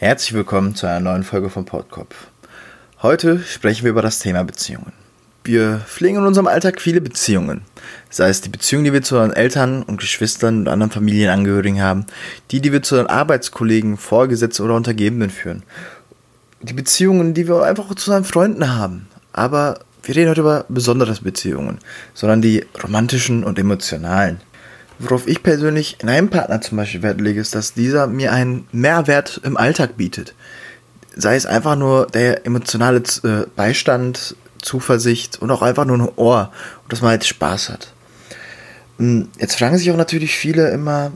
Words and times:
Herzlich 0.00 0.32
willkommen 0.32 0.74
zu 0.74 0.86
einer 0.86 1.00
neuen 1.00 1.24
Folge 1.24 1.50
von 1.50 1.66
Podkopf. 1.66 2.28
Heute 3.02 3.38
sprechen 3.40 3.84
wir 3.84 3.90
über 3.90 4.00
das 4.00 4.18
Thema 4.18 4.44
Beziehungen. 4.44 4.94
Wir 5.44 5.80
pflegen 5.80 6.16
in 6.16 6.24
unserem 6.24 6.46
Alltag 6.46 6.80
viele 6.80 7.02
Beziehungen. 7.02 7.60
Sei 8.08 8.30
es 8.30 8.40
die 8.40 8.48
Beziehung, 8.48 8.82
die 8.82 8.94
wir 8.94 9.02
zu 9.02 9.16
unseren 9.16 9.36
Eltern 9.36 9.82
und 9.82 10.00
Geschwistern 10.00 10.60
und 10.60 10.68
anderen 10.68 10.90
Familienangehörigen 10.90 11.82
haben, 11.82 12.06
die, 12.50 12.62
die 12.62 12.72
wir 12.72 12.80
zu 12.80 12.94
unseren 12.94 13.14
Arbeitskollegen, 13.14 13.98
Vorgesetzten 13.98 14.62
oder 14.62 14.74
Untergebenen 14.74 15.28
führen. 15.28 15.64
Die 16.62 16.72
Beziehungen, 16.72 17.34
die 17.34 17.46
wir 17.46 17.62
einfach 17.62 17.94
zu 17.94 18.10
unseren 18.10 18.24
Freunden 18.24 18.74
haben. 18.74 19.06
Aber 19.34 19.80
wir 20.02 20.16
reden 20.16 20.30
heute 20.30 20.40
über 20.40 20.64
besondere 20.70 21.14
Beziehungen, 21.20 21.78
sondern 22.14 22.40
die 22.40 22.64
romantischen 22.82 23.44
und 23.44 23.58
emotionalen. 23.58 24.40
Worauf 25.00 25.26
ich 25.26 25.42
persönlich 25.42 25.96
in 26.00 26.10
einem 26.10 26.28
Partner 26.28 26.60
zum 26.60 26.76
Beispiel 26.76 27.02
Wert 27.02 27.22
lege, 27.22 27.40
ist, 27.40 27.54
dass 27.54 27.72
dieser 27.72 28.06
mir 28.06 28.32
einen 28.32 28.68
Mehrwert 28.70 29.40
im 29.44 29.56
Alltag 29.56 29.96
bietet. 29.96 30.34
Sei 31.16 31.36
es 31.36 31.46
einfach 31.46 31.74
nur 31.74 32.06
der 32.06 32.44
emotionale 32.46 33.02
äh, 33.24 33.46
Beistand, 33.56 34.36
Zuversicht 34.60 35.40
und 35.40 35.50
auch 35.50 35.62
einfach 35.62 35.86
nur 35.86 35.98
ein 35.98 36.08
Ohr 36.16 36.52
dass 36.90 37.00
man 37.00 37.12
halt 37.12 37.24
Spaß 37.24 37.70
hat. 37.70 37.94
Hm, 38.98 39.28
jetzt 39.38 39.56
fragen 39.56 39.78
sich 39.78 39.90
auch 39.90 39.96
natürlich 39.96 40.36
viele 40.36 40.70
immer, 40.70 41.12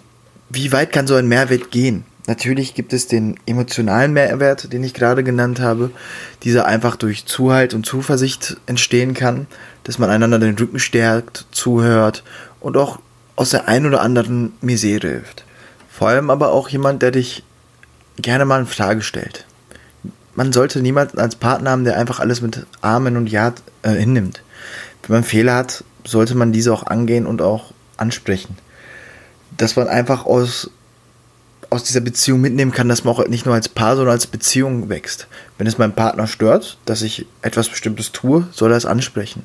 wie 0.48 0.72
weit 0.72 0.90
kann 0.92 1.06
so 1.06 1.14
ein 1.14 1.28
Mehrwert 1.28 1.70
gehen? 1.70 2.04
Natürlich 2.26 2.74
gibt 2.74 2.94
es 2.94 3.06
den 3.06 3.38
emotionalen 3.44 4.14
Mehrwert, 4.14 4.72
den 4.72 4.82
ich 4.82 4.94
gerade 4.94 5.22
genannt 5.24 5.60
habe, 5.60 5.90
dieser 6.42 6.64
einfach 6.64 6.96
durch 6.96 7.26
Zuhalt 7.26 7.74
und 7.74 7.84
Zuversicht 7.84 8.56
entstehen 8.64 9.12
kann, 9.12 9.46
dass 9.82 9.98
man 9.98 10.08
einander 10.08 10.38
den 10.38 10.56
Rücken 10.56 10.78
stärkt, 10.78 11.44
zuhört 11.50 12.22
und 12.60 12.78
auch 12.78 12.98
aus 13.36 13.50
der 13.50 13.68
ein 13.68 13.86
oder 13.86 14.00
anderen 14.00 14.52
Misere 14.60 15.08
hilft. 15.08 15.44
Vor 15.90 16.08
allem 16.08 16.30
aber 16.30 16.52
auch 16.52 16.68
jemand, 16.68 17.02
der 17.02 17.10
dich 17.10 17.44
gerne 18.16 18.44
mal 18.44 18.60
in 18.60 18.66
Frage 18.66 19.02
stellt. 19.02 19.46
Man 20.34 20.52
sollte 20.52 20.80
niemanden 20.80 21.18
als 21.18 21.36
Partner 21.36 21.70
haben, 21.70 21.84
der 21.84 21.96
einfach 21.96 22.20
alles 22.20 22.40
mit 22.40 22.66
Amen 22.80 23.16
und 23.16 23.28
Ja 23.28 23.52
äh, 23.82 23.90
hinnimmt. 23.90 24.42
Wenn 25.06 25.16
man 25.16 25.24
Fehler 25.24 25.54
hat, 25.54 25.84
sollte 26.04 26.34
man 26.34 26.52
diese 26.52 26.72
auch 26.72 26.86
angehen 26.86 27.26
und 27.26 27.42
auch 27.42 27.72
ansprechen. 27.96 28.56
Dass 29.56 29.76
man 29.76 29.86
einfach 29.86 30.26
aus, 30.26 30.70
aus 31.70 31.84
dieser 31.84 32.00
Beziehung 32.00 32.40
mitnehmen 32.40 32.72
kann, 32.72 32.88
dass 32.88 33.04
man 33.04 33.14
auch 33.14 33.26
nicht 33.28 33.46
nur 33.46 33.54
als 33.54 33.68
Paar, 33.68 33.96
sondern 33.96 34.14
als 34.14 34.26
Beziehung 34.26 34.88
wächst. 34.88 35.28
Wenn 35.58 35.66
es 35.66 35.78
meinen 35.78 35.94
Partner 35.94 36.26
stört, 36.26 36.78
dass 36.84 37.02
ich 37.02 37.26
etwas 37.42 37.68
Bestimmtes 37.68 38.10
tue, 38.10 38.48
soll 38.50 38.72
er 38.72 38.76
es 38.76 38.86
ansprechen. 38.86 39.44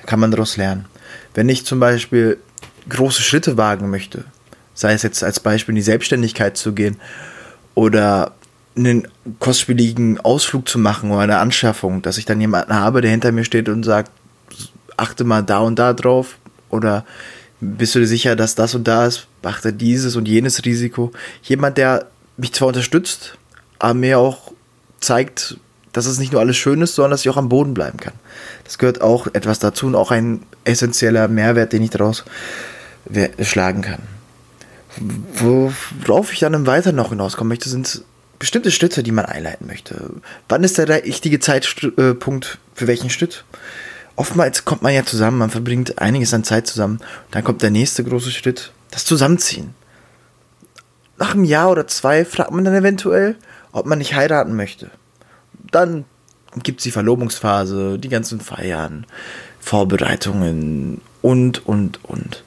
Da 0.00 0.06
kann 0.06 0.20
man 0.20 0.30
daraus 0.30 0.56
lernen. 0.56 0.86
Wenn 1.34 1.48
ich 1.48 1.64
zum 1.64 1.78
Beispiel 1.78 2.38
große 2.88 3.22
Schritte 3.22 3.56
wagen 3.56 3.90
möchte, 3.90 4.24
sei 4.74 4.92
es 4.92 5.02
jetzt 5.02 5.22
als 5.22 5.40
Beispiel 5.40 5.72
in 5.72 5.76
die 5.76 5.82
Selbstständigkeit 5.82 6.56
zu 6.56 6.72
gehen 6.72 6.96
oder 7.74 8.32
einen 8.76 9.08
kostspieligen 9.38 10.20
Ausflug 10.20 10.68
zu 10.68 10.78
machen 10.78 11.10
oder 11.10 11.22
eine 11.22 11.38
Anschaffung, 11.38 12.02
dass 12.02 12.18
ich 12.18 12.24
dann 12.24 12.40
jemanden 12.40 12.74
habe, 12.74 13.00
der 13.00 13.10
hinter 13.10 13.32
mir 13.32 13.44
steht 13.44 13.68
und 13.68 13.84
sagt, 13.84 14.10
achte 14.96 15.24
mal 15.24 15.42
da 15.42 15.58
und 15.58 15.78
da 15.78 15.92
drauf 15.92 16.38
oder 16.70 17.04
bist 17.60 17.94
du 17.94 18.00
dir 18.00 18.06
sicher, 18.06 18.36
dass 18.36 18.54
das 18.54 18.74
und 18.74 18.86
da 18.86 19.06
ist, 19.06 19.26
beachte 19.42 19.72
dieses 19.72 20.16
und 20.16 20.28
jenes 20.28 20.64
Risiko. 20.64 21.12
Jemand, 21.42 21.78
der 21.78 22.06
mich 22.36 22.52
zwar 22.52 22.68
unterstützt, 22.68 23.38
aber 23.78 23.94
mir 23.94 24.18
auch 24.18 24.52
zeigt, 25.00 25.56
dass 25.94 26.04
es 26.04 26.18
nicht 26.18 26.32
nur 26.32 26.40
alles 26.42 26.58
schön 26.58 26.82
ist, 26.82 26.94
sondern 26.94 27.12
dass 27.12 27.22
ich 27.22 27.30
auch 27.30 27.38
am 27.38 27.48
Boden 27.48 27.72
bleiben 27.72 27.98
kann. 27.98 28.12
Das 28.64 28.76
gehört 28.76 29.00
auch 29.00 29.28
etwas 29.32 29.58
dazu 29.58 29.86
und 29.86 29.94
auch 29.94 30.10
ein 30.10 30.42
essentieller 30.64 31.28
Mehrwert, 31.28 31.72
den 31.72 31.82
ich 31.82 31.90
daraus 31.90 32.24
schlagen 33.40 33.82
kann. 33.82 34.02
Worauf 36.06 36.32
ich 36.32 36.40
dann 36.40 36.54
im 36.54 36.66
Weiter 36.66 36.92
noch 36.92 37.08
hinauskommen 37.08 37.48
möchte, 37.48 37.68
sind 37.68 38.02
bestimmte 38.38 38.70
Schritte, 38.70 39.02
die 39.02 39.12
man 39.12 39.24
einleiten 39.24 39.66
möchte. 39.66 40.10
Wann 40.48 40.64
ist 40.64 40.78
der 40.78 40.88
richtige 40.88 41.40
Zeitpunkt 41.40 42.58
für 42.74 42.86
welchen 42.86 43.10
Schritt? 43.10 43.44
Oftmals 44.16 44.64
kommt 44.64 44.82
man 44.82 44.94
ja 44.94 45.04
zusammen, 45.04 45.38
man 45.38 45.50
verbringt 45.50 45.98
einiges 45.98 46.34
an 46.34 46.44
Zeit 46.44 46.66
zusammen. 46.66 47.00
Dann 47.30 47.42
kommt 47.42 47.62
der 47.62 47.70
nächste 47.70 48.04
große 48.04 48.30
Schritt, 48.30 48.72
das 48.90 49.04
Zusammenziehen. 49.04 49.74
Nach 51.18 51.34
einem 51.34 51.44
Jahr 51.44 51.70
oder 51.70 51.86
zwei 51.86 52.24
fragt 52.24 52.50
man 52.50 52.64
dann 52.64 52.74
eventuell, 52.74 53.36
ob 53.72 53.86
man 53.86 53.98
nicht 53.98 54.14
heiraten 54.14 54.54
möchte. 54.54 54.90
Dann 55.74 56.04
gibt 56.62 56.80
es 56.80 56.84
die 56.84 56.92
Verlobungsphase, 56.92 57.98
die 57.98 58.08
ganzen 58.08 58.40
Feiern, 58.40 59.06
Vorbereitungen 59.58 61.00
und, 61.20 61.66
und, 61.66 62.04
und 62.04 62.44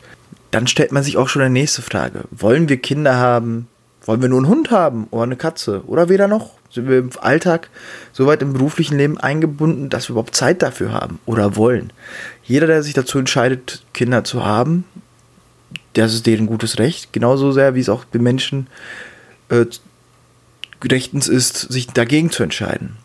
dann 0.51 0.67
stellt 0.67 0.93
man 0.93 1.03
sich 1.03 1.17
auch 1.17 1.27
schon 1.27 1.41
eine 1.41 1.51
nächste 1.51 1.81
Frage. 1.81 2.23
Wollen 2.31 2.69
wir 2.69 2.77
Kinder 2.77 3.17
haben? 3.17 3.67
Wollen 4.05 4.21
wir 4.21 4.29
nur 4.29 4.39
einen 4.39 4.47
Hund 4.47 4.71
haben 4.71 5.07
oder 5.11 5.23
eine 5.23 5.35
Katze? 5.35 5.83
Oder 5.87 6.07
weder 6.07 6.29
noch? 6.29 6.51
Sind 6.71 6.87
wir 6.87 6.99
im 6.99 7.09
Alltag 7.19 7.69
so 8.13 8.27
weit 8.27 8.41
im 8.41 8.53
beruflichen 8.53 8.97
Leben 8.97 9.17
eingebunden, 9.17 9.89
dass 9.89 10.07
wir 10.07 10.11
überhaupt 10.11 10.35
Zeit 10.35 10.61
dafür 10.61 10.93
haben 10.93 11.19
oder 11.25 11.57
wollen? 11.57 11.91
Jeder, 12.43 12.67
der 12.67 12.83
sich 12.83 12.93
dazu 12.93 13.19
entscheidet, 13.19 13.83
Kinder 13.93 14.23
zu 14.23 14.45
haben, 14.45 14.85
das 15.95 16.13
ist 16.13 16.27
deren 16.27 16.47
gutes 16.47 16.79
Recht. 16.79 17.11
Genauso 17.11 17.51
sehr, 17.51 17.75
wie 17.75 17.81
es 17.81 17.89
auch 17.89 18.05
den 18.05 18.23
Menschen 18.23 18.67
äh, 19.49 19.66
rechtens 20.85 21.27
ist, 21.27 21.57
sich 21.57 21.87
dagegen 21.87 22.31
zu 22.31 22.43
entscheiden. 22.43 22.95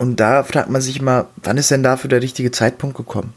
Und 0.00 0.16
da 0.18 0.42
fragt 0.42 0.70
man 0.70 0.80
sich 0.80 1.00
mal, 1.00 1.26
wann 1.44 1.58
ist 1.58 1.70
denn 1.70 1.84
dafür 1.84 2.08
der 2.08 2.22
richtige 2.22 2.50
Zeitpunkt 2.50 2.96
gekommen? 2.96 3.34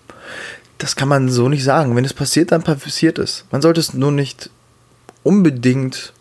das 0.84 0.98
kann 0.98 1.08
man 1.08 1.30
so 1.30 1.48
nicht 1.48 1.64
sagen. 1.64 1.96
Wenn 1.96 2.04
es 2.04 2.14
passiert, 2.14 2.52
dann 2.52 2.62
passiert 2.62 3.18
es. 3.18 3.46
Man 3.52 3.62
sollte 3.62 3.80
es 3.80 3.94
nur 3.94 4.12
nicht 4.12 4.50
unbedingt 5.24 6.14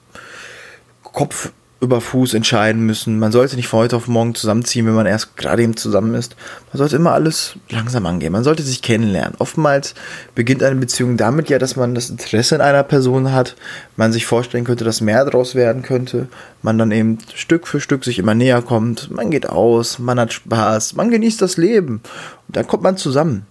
Kopf 1.02 1.50
über 1.82 2.00
Fuß 2.00 2.34
entscheiden 2.34 2.86
müssen. 2.86 3.18
Man 3.18 3.32
sollte 3.32 3.56
nicht 3.56 3.66
von 3.66 3.80
heute 3.80 3.96
auf 3.96 4.06
morgen 4.06 4.36
zusammenziehen, 4.36 4.86
wenn 4.86 4.94
man 4.94 5.06
erst 5.06 5.36
gerade 5.36 5.64
eben 5.64 5.76
zusammen 5.76 6.14
ist. 6.14 6.36
Man 6.72 6.78
sollte 6.78 6.94
immer 6.94 7.10
alles 7.10 7.56
langsam 7.70 8.06
angehen. 8.06 8.32
Man 8.32 8.44
sollte 8.44 8.62
sich 8.62 8.82
kennenlernen. 8.82 9.34
Oftmals 9.40 9.94
beginnt 10.36 10.62
eine 10.62 10.76
Beziehung 10.76 11.16
damit 11.16 11.48
ja, 11.48 11.58
dass 11.58 11.74
man 11.74 11.96
das 11.96 12.08
Interesse 12.08 12.54
in 12.54 12.60
einer 12.60 12.84
Person 12.84 13.32
hat, 13.32 13.56
man 13.96 14.12
sich 14.12 14.26
vorstellen 14.26 14.64
könnte, 14.64 14.84
dass 14.84 15.00
mehr 15.00 15.24
daraus 15.24 15.56
werden 15.56 15.82
könnte, 15.82 16.28
man 16.62 16.78
dann 16.78 16.92
eben 16.92 17.18
Stück 17.34 17.66
für 17.66 17.80
Stück 17.80 18.04
sich 18.04 18.20
immer 18.20 18.34
näher 18.34 18.62
kommt, 18.62 19.10
man 19.10 19.32
geht 19.32 19.48
aus, 19.48 19.98
man 19.98 20.20
hat 20.20 20.32
Spaß, 20.32 20.94
man 20.94 21.10
genießt 21.10 21.42
das 21.42 21.56
Leben 21.56 22.00
und 22.46 22.56
dann 22.56 22.66
kommt 22.68 22.84
man 22.84 22.96
zusammen. 22.96 23.44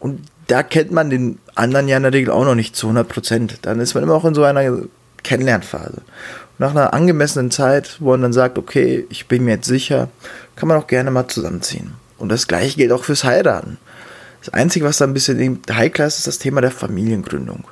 Und 0.00 0.22
da 0.46 0.62
kennt 0.62 0.90
man 0.90 1.10
den 1.10 1.38
anderen 1.54 1.88
ja 1.88 1.98
in 1.98 2.02
der 2.02 2.14
Regel 2.14 2.32
auch 2.32 2.44
noch 2.46 2.54
nicht 2.54 2.76
zu 2.76 2.86
100 2.86 3.08
Prozent. 3.08 3.58
Dann 3.62 3.80
ist 3.80 3.94
man 3.94 4.02
immer 4.02 4.14
auch 4.14 4.24
in 4.24 4.34
so 4.34 4.42
einer 4.42 4.78
Kennenlernphase. 5.22 6.02
Nach 6.58 6.70
einer 6.70 6.94
angemessenen 6.94 7.50
Zeit, 7.50 7.96
wo 8.00 8.10
man 8.10 8.22
dann 8.22 8.32
sagt, 8.32 8.58
okay, 8.58 9.06
ich 9.08 9.26
bin 9.26 9.44
mir 9.44 9.56
jetzt 9.56 9.66
sicher, 9.66 10.08
kann 10.56 10.68
man 10.68 10.78
auch 10.78 10.86
gerne 10.86 11.10
mal 11.10 11.26
zusammenziehen. 11.26 11.94
Und 12.18 12.28
das 12.28 12.46
gleiche 12.46 12.76
gilt 12.76 12.92
auch 12.92 13.04
fürs 13.04 13.24
Heiraten. 13.24 13.78
Das 14.44 14.54
Einzige, 14.54 14.84
was 14.84 14.98
da 14.98 15.04
ein 15.04 15.14
bisschen 15.14 15.60
heikler 15.70 16.06
ist, 16.06 16.18
ist 16.18 16.26
das 16.26 16.38
Thema 16.38 16.60
der 16.60 16.70
Familiengründung. 16.70 17.64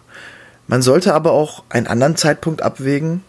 Man 0.67 0.83
sollte 0.83 1.15
aber 1.15 1.33
auch 1.33 1.65
einen 1.69 1.87
anderen 1.87 2.17
Zeitpunkt 2.17 2.63
abwägen. 2.63 3.23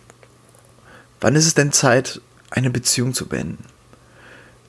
Wann 1.22 1.36
ist 1.36 1.46
es 1.46 1.54
denn 1.54 1.72
Zeit, 1.72 2.22
eine 2.50 2.70
Beziehung 2.70 3.14
zu 3.14 3.28
beenden? 3.28 3.66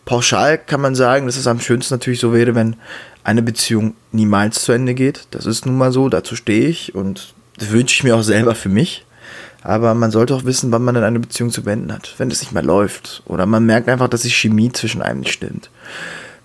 Pauschal 0.05 0.59
kann 0.59 0.81
man 0.81 0.95
sagen, 0.95 1.27
dass 1.27 1.37
es 1.37 1.47
am 1.47 1.61
schönsten 1.61 1.95
natürlich 1.95 2.21
so 2.21 2.33
wäre, 2.33 2.55
wenn 2.55 2.77
eine 3.23 3.43
Beziehung 3.43 3.95
niemals 4.13 4.63
zu 4.63 4.73
Ende 4.73 4.95
geht. 4.95 5.29
Das 5.31 5.47
ist 5.47 5.67
nun 5.67 5.79
mal 5.79 5.93
so, 5.93 6.09
dazu 6.09 6.37
stehe 6.37 6.69
ich 6.69 6.95
und 6.95 7.35
das 7.59 7.71
wünsche 7.71 7.95
ich 7.95 8.05
mir 8.05 8.17
auch 8.17 8.23
selber 8.23 8.55
für 8.55 8.69
mich. 8.69 9.04
Aber 9.65 9.95
man 9.95 10.11
sollte 10.11 10.35
auch 10.35 10.45
wissen, 10.45 10.71
wann 10.71 10.85
man 10.85 10.95
dann 10.95 11.05
eine 11.05 11.19
Beziehung 11.19 11.51
zu 11.51 11.63
beenden 11.63 11.93
hat. 11.93 12.15
Wenn 12.19 12.31
es 12.31 12.41
nicht 12.41 12.53
mehr 12.53 12.63
läuft. 12.63 13.23
Oder 13.25 13.47
man 13.47 13.65
merkt 13.65 13.89
einfach, 13.89 14.09
dass 14.09 14.21
die 14.21 14.31
Chemie 14.31 14.71
zwischen 14.71 15.01
einem 15.01 15.21
nicht 15.21 15.33
stimmt. 15.33 15.71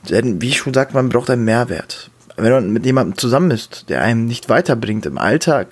Denn, 0.09 0.41
wie 0.41 0.47
ich 0.47 0.59
schon 0.59 0.73
sagte, 0.73 0.95
man 0.95 1.09
braucht 1.09 1.29
einen 1.29 1.43
Mehrwert. 1.43 2.09
Wenn 2.37 2.53
man 2.53 2.71
mit 2.71 2.85
jemandem 2.85 3.17
zusammen 3.17 3.51
ist, 3.51 3.89
der 3.89 4.01
einem 4.01 4.25
nicht 4.25 4.47
weiterbringt 4.47 5.05
im 5.05 5.17
Alltag, 5.17 5.67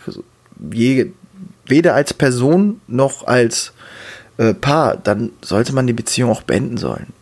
je, 0.71 1.11
weder 1.65 1.95
als 1.95 2.13
Person 2.13 2.81
noch 2.87 3.25
als 3.25 3.71
äh, 4.37 4.53
Paar, 4.53 4.97
dann 4.97 5.31
sollte 5.41 5.73
man 5.73 5.87
die 5.87 5.93
Beziehung 5.93 6.29
auch 6.29 6.41
beenden 6.41 6.75
sollen. 6.75 7.13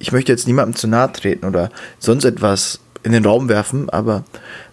Ich 0.00 0.10
möchte 0.10 0.32
jetzt 0.32 0.48
niemandem 0.48 0.74
zu 0.74 0.88
nahe 0.88 1.12
treten 1.12 1.46
oder 1.46 1.70
sonst 2.00 2.24
etwas 2.24 2.80
in 3.04 3.12
den 3.12 3.24
Raum 3.24 3.48
werfen, 3.48 3.88
aber 3.90 4.24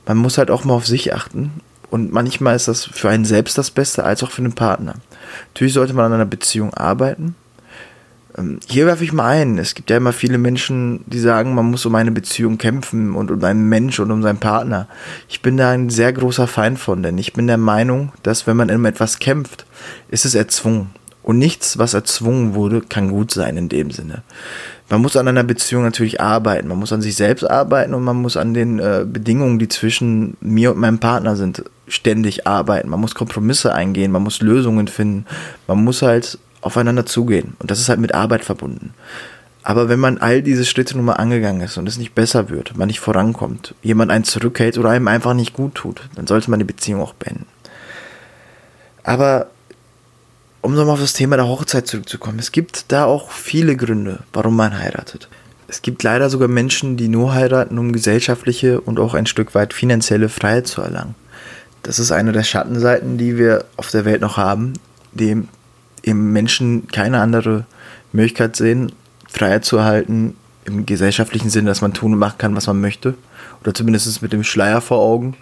man 0.07 0.17
muss 0.17 0.39
halt 0.39 0.49
auch 0.49 0.63
mal 0.63 0.73
auf 0.73 0.87
sich 0.87 1.13
achten. 1.13 1.51
Und 1.89 2.11
manchmal 2.11 2.55
ist 2.55 2.67
das 2.67 2.85
für 2.85 3.09
einen 3.09 3.25
selbst 3.25 3.57
das 3.57 3.71
Beste, 3.71 4.03
als 4.03 4.23
auch 4.23 4.31
für 4.31 4.41
den 4.41 4.53
Partner. 4.53 4.95
Natürlich 5.53 5.73
sollte 5.73 5.93
man 5.93 6.05
an 6.05 6.13
einer 6.13 6.25
Beziehung 6.25 6.73
arbeiten. 6.73 7.35
Ähm, 8.37 8.59
hier 8.67 8.85
werfe 8.85 9.03
ich 9.03 9.13
mal 9.13 9.27
ein. 9.27 9.57
Es 9.57 9.75
gibt 9.75 9.89
ja 9.89 9.97
immer 9.97 10.13
viele 10.13 10.37
Menschen, 10.37 11.03
die 11.07 11.19
sagen, 11.19 11.53
man 11.53 11.69
muss 11.69 11.85
um 11.85 11.95
eine 11.95 12.11
Beziehung 12.11 12.57
kämpfen 12.57 13.15
und 13.15 13.31
um 13.31 13.43
einen 13.43 13.69
Mensch 13.69 13.99
und 13.99 14.11
um 14.11 14.23
seinen 14.23 14.39
Partner. 14.39 14.87
Ich 15.29 15.41
bin 15.41 15.57
da 15.57 15.71
ein 15.71 15.89
sehr 15.89 16.11
großer 16.11 16.47
Feind 16.47 16.79
von, 16.79 17.03
denn 17.03 17.17
ich 17.17 17.33
bin 17.33 17.47
der 17.47 17.57
Meinung, 17.57 18.11
dass 18.23 18.47
wenn 18.47 18.57
man 18.57 18.71
um 18.71 18.85
etwas 18.85 19.19
kämpft, 19.19 19.65
ist 20.09 20.25
es 20.25 20.35
erzwungen. 20.35 20.89
Und 21.23 21.39
nichts, 21.39 21.79
was 21.79 21.95
erzwungen 21.95 22.53
wurde, 22.53 22.81
kann 22.81 23.09
gut 23.09 23.31
sein 23.31 23.57
in 23.57 23.67
dem 23.67 23.89
Sinne 23.89 24.21
man 24.89 25.01
muss 25.01 25.17
an 25.17 25.27
einer 25.27 25.43
Beziehung 25.43 25.83
natürlich 25.83 26.21
arbeiten. 26.21 26.67
Man 26.67 26.79
muss 26.79 26.93
an 26.93 27.01
sich 27.01 27.15
selbst 27.15 27.43
arbeiten 27.43 27.93
und 27.93 28.03
man 28.03 28.17
muss 28.17 28.37
an 28.37 28.53
den 28.53 28.79
äh, 28.79 29.05
Bedingungen, 29.07 29.59
die 29.59 29.67
zwischen 29.67 30.37
mir 30.41 30.71
und 30.71 30.79
meinem 30.79 30.99
Partner 30.99 31.35
sind, 31.35 31.63
ständig 31.87 32.47
arbeiten. 32.47 32.89
Man 32.89 32.99
muss 32.99 33.15
Kompromisse 33.15 33.73
eingehen, 33.73 34.11
man 34.11 34.23
muss 34.23 34.41
Lösungen 34.41 34.87
finden. 34.87 35.25
Man 35.67 35.83
muss 35.83 36.01
halt 36.01 36.39
aufeinander 36.61 37.05
zugehen. 37.05 37.55
Und 37.59 37.71
das 37.71 37.79
ist 37.79 37.89
halt 37.89 37.99
mit 37.99 38.13
Arbeit 38.13 38.43
verbunden. 38.43 38.93
Aber 39.61 39.89
wenn 39.89 39.99
man 39.99 40.19
all 40.19 40.43
diese 40.43 40.65
Schritte 40.65 40.95
nun 40.95 41.05
mal 41.05 41.13
angegangen 41.13 41.61
ist 41.61 41.77
und 41.77 41.87
es 41.87 41.97
nicht 41.97 42.13
besser 42.13 42.49
wird, 42.49 42.77
man 42.77 42.87
nicht 42.87 42.99
vorankommt, 42.99 43.73
jemand 43.81 44.11
einen 44.11 44.23
zurückhält 44.23 44.77
oder 44.77 44.89
einem 44.89 45.07
einfach 45.07 45.33
nicht 45.33 45.53
gut 45.53 45.73
tut, 45.73 46.01
dann 46.13 46.27
sollte 46.27 46.51
man 46.51 46.59
die 46.59 46.65
Beziehung 46.65 47.01
auch 47.01 47.13
beenden. 47.13 47.47
Aber 49.03 49.47
um 50.61 50.73
nochmal 50.75 50.93
auf 50.93 50.99
das 50.99 51.13
Thema 51.13 51.35
der 51.35 51.47
Hochzeit 51.47 51.87
zurückzukommen, 51.87 52.39
es 52.39 52.51
gibt 52.51 52.91
da 52.91 53.05
auch 53.05 53.31
viele 53.31 53.75
Gründe, 53.75 54.19
warum 54.33 54.55
man 54.55 54.77
heiratet. 54.77 55.29
Es 55.67 55.81
gibt 55.81 56.03
leider 56.03 56.29
sogar 56.29 56.47
Menschen, 56.47 56.95
die 56.95 57.07
nur 57.07 57.33
heiraten, 57.33 57.79
um 57.79 57.91
gesellschaftliche 57.91 58.81
und 58.81 58.99
auch 58.99 59.13
ein 59.15 59.25
Stück 59.25 59.55
weit 59.55 59.73
finanzielle 59.73 60.29
Freiheit 60.29 60.67
zu 60.67 60.81
erlangen. 60.81 61.15
Das 61.85 61.99
ist 61.99 62.11
eine 62.11 62.31
der 62.31 62.41
Schattenseiten, 62.41 63.19
die 63.19 63.37
wir 63.37 63.65
auf 63.77 63.91
der 63.91 64.05
Welt 64.05 64.19
noch 64.21 64.37
haben, 64.37 64.73
dem 65.11 65.49
eben 66.01 66.33
Menschen 66.33 66.87
keine 66.87 67.21
andere 67.21 67.65
Möglichkeit 68.11 68.55
sehen, 68.55 68.91
Freiheit 69.29 69.65
zu 69.65 69.77
erhalten, 69.77 70.35
im 70.65 70.87
gesellschaftlichen 70.87 71.51
Sinne, 71.51 71.69
dass 71.69 71.81
man 71.81 71.93
tun 71.93 72.13
und 72.13 72.17
machen 72.17 72.39
kann, 72.39 72.55
was 72.55 72.65
man 72.65 72.81
möchte. 72.81 73.13
Oder 73.61 73.75
zumindest 73.75 74.19
mit 74.23 74.33
dem 74.33 74.43
Schleier 74.43 74.81
vor 74.81 74.97
Augen, 74.97 75.37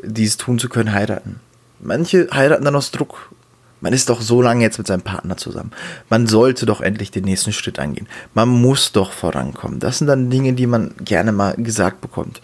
dies 0.00 0.36
tun 0.36 0.60
zu 0.60 0.68
können, 0.68 0.92
heiraten. 0.92 1.40
Manche 1.80 2.28
heiraten 2.32 2.64
dann 2.64 2.76
aus 2.76 2.92
Druck. 2.92 3.32
Man 3.80 3.92
ist 3.92 4.08
doch 4.08 4.20
so 4.20 4.40
lange 4.40 4.62
jetzt 4.62 4.78
mit 4.78 4.86
seinem 4.86 5.02
Partner 5.02 5.36
zusammen. 5.36 5.72
Man 6.08 6.28
sollte 6.28 6.64
doch 6.64 6.80
endlich 6.80 7.10
den 7.10 7.24
nächsten 7.24 7.52
Schritt 7.52 7.80
angehen. 7.80 8.06
Man 8.34 8.48
muss 8.48 8.92
doch 8.92 9.10
vorankommen. 9.10 9.80
Das 9.80 9.98
sind 9.98 10.06
dann 10.06 10.30
Dinge, 10.30 10.52
die 10.52 10.68
man 10.68 10.94
gerne 11.00 11.32
mal 11.32 11.56
gesagt 11.56 12.00
bekommt. 12.00 12.40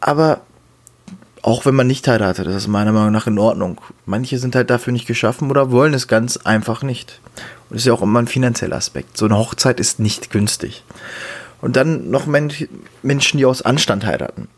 Aber 0.00 0.40
auch 1.42 1.64
wenn 1.64 1.74
man 1.74 1.86
nicht 1.86 2.06
heiratet, 2.06 2.46
das 2.46 2.54
ist 2.54 2.68
meiner 2.68 2.92
Meinung 2.92 3.12
nach 3.12 3.26
in 3.26 3.38
Ordnung. 3.38 3.80
Manche 4.06 4.38
sind 4.38 4.54
halt 4.54 4.70
dafür 4.70 4.92
nicht 4.92 5.06
geschaffen 5.06 5.50
oder 5.50 5.70
wollen 5.70 5.94
es 5.94 6.08
ganz 6.08 6.36
einfach 6.38 6.82
nicht. 6.82 7.20
Und 7.68 7.76
das 7.76 7.82
ist 7.82 7.86
ja 7.86 7.92
auch 7.92 8.02
immer 8.02 8.18
ein 8.18 8.26
finanzieller 8.26 8.76
Aspekt. 8.76 9.16
So 9.16 9.26
eine 9.26 9.38
Hochzeit 9.38 9.80
ist 9.80 10.00
nicht 10.00 10.30
günstig. 10.30 10.84
Und 11.60 11.76
dann 11.76 12.10
noch 12.10 12.26
Menschen, 12.26 13.38
die 13.38 13.44
aus 13.44 13.62
Anstand 13.62 14.04
heiraten. 14.04 14.48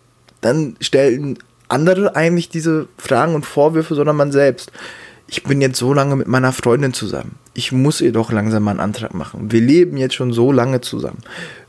Dann 0.40 0.76
stellen 0.81 1.38
andere 1.69 2.17
eigentlich 2.17 2.49
diese 2.49 2.88
Fragen 2.99 3.35
und 3.35 3.46
Vorwürfe, 3.46 3.94
sondern 3.94 4.17
man 4.17 4.32
selbst. 4.32 4.73
Ich 5.26 5.44
bin 5.44 5.61
jetzt 5.61 5.78
so 5.78 5.94
lange 5.94 6.17
mit 6.17 6.28
meiner 6.28 6.52
Freundin 6.52 6.93
zusammen. 6.93 7.37
Ich 7.55 7.73
muss 7.73 8.00
ihr 8.00 8.12
doch 8.12 8.32
langsam 8.32 8.64
mal 8.64 8.73
einen 8.73 8.81
Antrag 8.81 9.14
machen. 9.14 9.50
Wir 9.52 9.61
leben 9.61 9.96
jetzt 9.96 10.14
schon 10.14 10.32
so 10.32 10.52
lange 10.52 10.81
zusammen. 10.81 11.19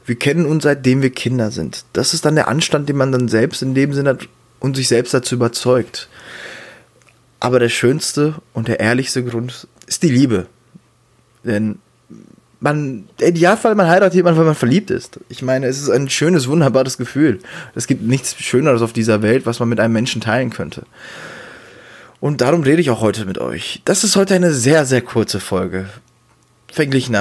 Wir 0.05 0.15
kennen 0.15 0.45
uns 0.45 0.63
seitdem 0.63 1.01
wir 1.01 1.11
Kinder 1.11 1.51
sind. 1.51 1.85
Das 1.93 2.13
ist 2.13 2.25
dann 2.25 2.35
der 2.35 2.47
Anstand, 2.47 2.89
den 2.89 2.97
man 2.97 3.11
dann 3.11 3.27
selbst 3.27 3.61
in 3.61 3.73
dem 3.73 3.93
Sinne 3.93 4.17
und 4.63 4.77
sich 4.77 4.87
selbst 4.87 5.13
dazu 5.13 5.35
überzeugt. 5.35 6.07
Aber 7.41 7.59
der 7.59 7.67
schönste 7.67 8.35
und 8.53 8.69
der 8.69 8.79
ehrlichste 8.79 9.21
Grund 9.23 9.67
ist 9.85 10.03
die 10.03 10.09
Liebe. 10.09 10.47
Denn 11.43 11.79
man, 12.61 13.03
der 13.19 13.27
Idealfall, 13.27 13.75
man 13.75 13.89
heiratet 13.89 14.15
jemanden, 14.15 14.39
weil 14.39 14.45
man 14.45 14.55
verliebt 14.55 14.89
ist. 14.89 15.19
Ich 15.27 15.41
meine, 15.41 15.67
es 15.67 15.81
ist 15.81 15.89
ein 15.89 16.09
schönes, 16.09 16.47
wunderbares 16.47 16.97
Gefühl. 16.97 17.39
Es 17.75 17.87
gibt 17.87 18.03
nichts 18.03 18.41
Schöneres 18.41 18.81
auf 18.81 18.93
dieser 18.93 19.21
Welt, 19.21 19.45
was 19.45 19.59
man 19.59 19.67
mit 19.67 19.81
einem 19.81 19.93
Menschen 19.93 20.21
teilen 20.21 20.49
könnte. 20.49 20.83
Und 22.21 22.39
darum 22.39 22.63
rede 22.63 22.79
ich 22.79 22.89
auch 22.89 23.01
heute 23.01 23.25
mit 23.25 23.39
euch. 23.39 23.81
Das 23.83 24.05
ist 24.05 24.15
heute 24.15 24.33
eine 24.33 24.53
sehr, 24.53 24.85
sehr 24.85 25.01
kurze 25.01 25.41
Folge. 25.41 25.89
Verglichen 26.71 27.17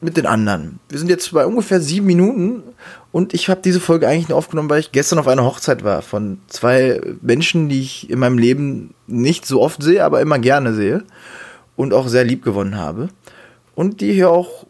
mit 0.00 0.16
den 0.16 0.26
anderen. 0.26 0.78
Wir 0.88 1.00
sind 1.00 1.10
jetzt 1.10 1.32
bei 1.32 1.44
ungefähr 1.44 1.80
sieben 1.80 2.06
Minuten 2.06 2.62
und 3.12 3.34
ich 3.34 3.48
habe 3.48 3.60
diese 3.62 3.80
Folge 3.80 4.08
eigentlich 4.08 4.28
nur 4.28 4.38
aufgenommen, 4.38 4.70
weil 4.70 4.80
ich 4.80 4.92
gestern 4.92 5.18
auf 5.18 5.28
einer 5.28 5.44
Hochzeit 5.44 5.84
war 5.84 6.02
von 6.02 6.38
zwei 6.48 7.00
Menschen, 7.20 7.68
die 7.68 7.80
ich 7.80 8.10
in 8.10 8.18
meinem 8.18 8.38
Leben 8.38 8.94
nicht 9.06 9.46
so 9.46 9.62
oft 9.62 9.82
sehe, 9.82 10.04
aber 10.04 10.20
immer 10.20 10.38
gerne 10.38 10.74
sehe 10.74 11.04
und 11.76 11.94
auch 11.94 12.08
sehr 12.08 12.24
lieb 12.24 12.44
gewonnen 12.44 12.76
habe 12.76 13.08
und 13.74 14.00
die 14.00 14.12
hier 14.12 14.30
auch 14.30 14.66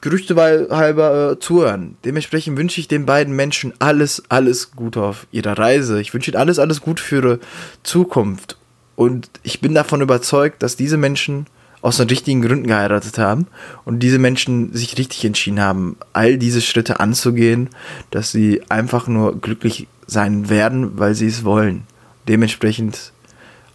Gerüchte 0.00 0.36
halber 0.36 1.32
äh, 1.32 1.38
zuhören. 1.40 1.96
Dementsprechend 2.04 2.56
wünsche 2.56 2.80
ich 2.80 2.86
den 2.86 3.04
beiden 3.04 3.34
Menschen 3.34 3.72
alles, 3.80 4.22
alles 4.28 4.70
Gute 4.72 5.02
auf 5.02 5.26
ihrer 5.32 5.58
Reise. 5.58 6.00
Ich 6.00 6.14
wünsche 6.14 6.30
ihnen 6.30 6.40
alles, 6.40 6.60
alles 6.60 6.80
Gute 6.80 7.02
für 7.02 7.16
ihre 7.16 7.40
Zukunft. 7.82 8.56
Und 8.94 9.28
ich 9.42 9.60
bin 9.60 9.74
davon 9.74 10.00
überzeugt, 10.00 10.62
dass 10.62 10.76
diese 10.76 10.96
Menschen 10.96 11.46
aus 11.80 11.96
den 11.98 12.08
richtigen 12.08 12.42
Gründen 12.42 12.66
geheiratet 12.66 13.18
haben 13.18 13.46
und 13.84 14.00
diese 14.00 14.18
Menschen 14.18 14.72
sich 14.74 14.98
richtig 14.98 15.24
entschieden 15.24 15.60
haben, 15.60 15.96
all 16.12 16.36
diese 16.38 16.60
Schritte 16.60 17.00
anzugehen, 17.00 17.70
dass 18.10 18.32
sie 18.32 18.62
einfach 18.68 19.06
nur 19.06 19.40
glücklich 19.40 19.86
sein 20.06 20.48
werden, 20.48 20.98
weil 20.98 21.14
sie 21.14 21.26
es 21.26 21.44
wollen. 21.44 21.84
Dementsprechend 22.26 23.12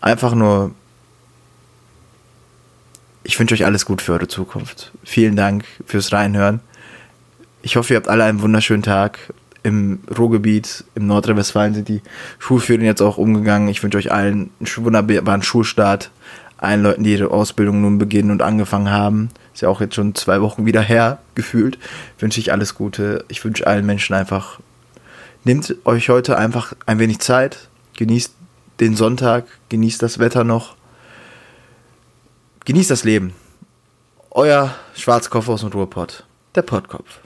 einfach 0.02 0.36
nur 0.36 0.72
ich 3.24 3.40
wünsche 3.40 3.56
euch 3.56 3.66
alles 3.66 3.86
gut 3.86 4.02
für 4.02 4.14
eure 4.14 4.28
Zukunft. 4.28 4.92
Vielen 5.04 5.36
Dank 5.36 5.66
fürs 5.86 6.12
Reinhören. 6.12 6.60
Ich 7.62 7.78
hoffe, 7.78 7.94
ihr 7.94 7.98
habt 7.98 8.10
alle 8.10 8.26
einen 8.26 8.42
wunderschönen 8.42 8.84
Tag. 8.84 9.34
Im 9.64 10.00
Ruhrgebiet, 10.18 10.84
im 10.94 11.08
Nordrhein-Westfalen 11.08 11.74
sind 11.74 11.88
die 11.88 12.02
Schulferien 12.38 12.86
jetzt 12.86 13.02
auch 13.02 13.18
umgegangen. 13.18 13.70
Ich 13.70 13.82
wünsche 13.82 13.98
euch 13.98 14.12
allen 14.12 14.50
einen 14.60 14.86
wunderbaren 14.86 15.42
Schulstart. 15.42 16.12
Allen 16.64 16.84
Leuten, 16.84 17.04
die 17.04 17.14
ihre 17.14 17.32
Ausbildung 17.32 17.82
nun 17.82 17.98
beginnen 17.98 18.32
und 18.32 18.42
angefangen 18.42 18.90
haben. 18.90 19.30
Ist 19.54 19.62
ja 19.62 19.70
auch 19.70 19.82
jetzt 19.82 19.96
schon 19.96 20.16
zwei 20.16 20.42
Wochen 20.42 20.66
wieder 20.66 20.82
her, 20.82 21.20
gefühlt. 21.36 21.78
Wünsche 22.20 22.40
ich 22.40 22.52
alles 22.52 22.76
Gute. 22.76 23.26
Ich 23.28 23.44
wünsche 23.44 23.68
allen 23.68 23.86
Menschen 23.86 24.14
einfach, 24.14 24.60
nehmt 25.44 25.76
euch 25.86 26.10
heute 26.10 26.38
einfach 26.38 26.74
ein 26.86 27.00
wenig 27.00 27.20
Zeit. 27.20 27.70
Genießt 27.98 28.34
den 28.80 28.96
Sonntag, 28.96 29.46
genießt 29.70 30.02
das 30.02 30.20
Wetter 30.20 30.44
noch 30.44 30.76
Genießt 32.66 32.92
das 32.92 33.04
Leben. 33.04 33.34
Euer 34.32 34.74
Schwarzkopf 34.96 35.50
aus 35.50 35.60
dem 35.62 35.72
Ruhrpott, 35.72 36.26
der 36.56 36.62
Pottkopf. 36.62 37.20